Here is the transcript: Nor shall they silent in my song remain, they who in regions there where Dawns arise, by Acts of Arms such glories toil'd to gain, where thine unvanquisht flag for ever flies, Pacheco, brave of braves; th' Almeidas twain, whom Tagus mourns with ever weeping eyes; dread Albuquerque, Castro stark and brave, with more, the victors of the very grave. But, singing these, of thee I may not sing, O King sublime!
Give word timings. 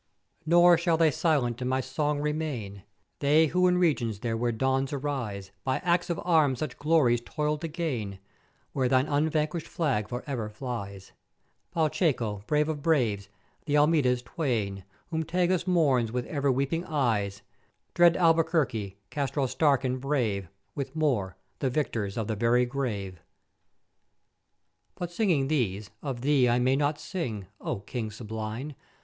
Nor 0.47 0.79
shall 0.79 0.97
they 0.97 1.11
silent 1.11 1.61
in 1.61 1.67
my 1.67 1.79
song 1.79 2.21
remain, 2.21 2.81
they 3.19 3.45
who 3.45 3.67
in 3.67 3.77
regions 3.77 4.21
there 4.21 4.35
where 4.35 4.51
Dawns 4.51 4.91
arise, 4.91 5.51
by 5.63 5.77
Acts 5.83 6.09
of 6.09 6.19
Arms 6.23 6.57
such 6.57 6.79
glories 6.79 7.21
toil'd 7.21 7.61
to 7.61 7.67
gain, 7.67 8.17
where 8.73 8.89
thine 8.89 9.05
unvanquisht 9.05 9.67
flag 9.67 10.09
for 10.09 10.23
ever 10.25 10.49
flies, 10.49 11.11
Pacheco, 11.69 12.43
brave 12.47 12.67
of 12.67 12.81
braves; 12.81 13.29
th' 13.67 13.75
Almeidas 13.75 14.23
twain, 14.23 14.85
whom 15.11 15.23
Tagus 15.23 15.67
mourns 15.67 16.11
with 16.11 16.25
ever 16.25 16.51
weeping 16.51 16.83
eyes; 16.85 17.43
dread 17.93 18.17
Albuquerque, 18.17 18.97
Castro 19.11 19.45
stark 19.45 19.83
and 19.83 20.01
brave, 20.01 20.49
with 20.73 20.95
more, 20.95 21.37
the 21.59 21.69
victors 21.69 22.17
of 22.17 22.25
the 22.25 22.35
very 22.35 22.65
grave. 22.65 23.21
But, 24.95 25.11
singing 25.11 25.47
these, 25.47 25.91
of 26.01 26.21
thee 26.21 26.49
I 26.49 26.57
may 26.57 26.75
not 26.75 26.97
sing, 26.99 27.45
O 27.59 27.81
King 27.81 28.09
sublime! 28.09 28.73